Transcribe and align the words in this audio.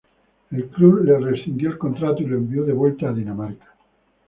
El 0.49 0.67
club 0.69 1.03
le 1.05 1.19
rescindió 1.19 1.69
el 1.69 1.77
contrato 1.77 2.23
y 2.23 2.25
lo 2.25 2.35
envió 2.35 2.63
de 2.63 2.73
vuelta 2.73 3.09
a 3.09 3.13
Dinamarca. 3.13 3.67